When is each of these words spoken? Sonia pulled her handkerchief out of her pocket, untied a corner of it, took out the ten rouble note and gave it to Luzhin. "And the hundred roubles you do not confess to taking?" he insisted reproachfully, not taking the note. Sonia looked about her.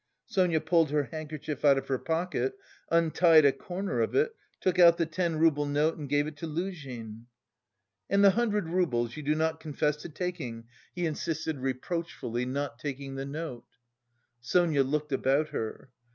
Sonia 0.25 0.59
pulled 0.59 0.89
her 0.89 1.09
handkerchief 1.11 1.63
out 1.63 1.77
of 1.77 1.87
her 1.87 1.99
pocket, 1.99 2.57
untied 2.89 3.45
a 3.45 3.51
corner 3.51 3.99
of 3.99 4.15
it, 4.15 4.35
took 4.59 4.79
out 4.79 4.97
the 4.97 5.05
ten 5.05 5.37
rouble 5.37 5.67
note 5.67 5.95
and 5.95 6.09
gave 6.09 6.25
it 6.25 6.35
to 6.37 6.47
Luzhin. 6.47 7.27
"And 8.09 8.23
the 8.23 8.31
hundred 8.31 8.67
roubles 8.67 9.15
you 9.15 9.21
do 9.21 9.35
not 9.35 9.59
confess 9.59 9.97
to 9.97 10.09
taking?" 10.09 10.63
he 10.95 11.05
insisted 11.05 11.59
reproachfully, 11.59 12.47
not 12.47 12.79
taking 12.79 13.13
the 13.13 13.27
note. 13.27 13.63
Sonia 14.39 14.81
looked 14.83 15.11
about 15.11 15.49
her. 15.49 15.91